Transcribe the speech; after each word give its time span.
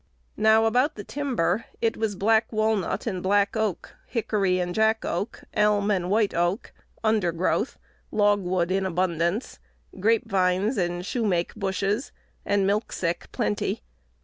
"Now 0.37 0.65
about 0.65 0.95
the 0.95 1.03
timber: 1.03 1.65
it 1.79 1.95
was 1.95 2.15
black 2.15 2.51
walnut 2.51 3.05
and 3.05 3.21
black 3.21 3.55
oak, 3.55 3.93
hickory 4.07 4.57
and 4.57 4.73
jack 4.73 5.05
oak, 5.05 5.43
elm 5.53 5.91
and 5.91 6.09
white 6.09 6.33
oak, 6.33 6.73
undergrowth, 7.03 7.77
logwood 8.09 8.71
in 8.71 8.87
abundance, 8.87 9.59
grape 9.99 10.27
vines 10.27 10.75
and 10.77 11.05
shoe 11.05 11.27
make 11.27 11.53
bushes, 11.53 12.11
and 12.47 12.65
milk 12.65 12.91
sick 12.91 13.27
plenty. 13.31 13.83